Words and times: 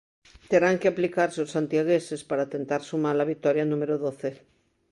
Terán 0.51 0.79
que 0.81 0.89
aplicarse 0.89 1.39
os 1.45 1.53
santiagueses 1.55 2.21
para 2.29 2.49
tentar 2.55 2.81
sumar 2.89 3.15
a 3.19 3.29
vitoria 3.31 3.69
número 3.71 3.95
doce. 4.05 4.29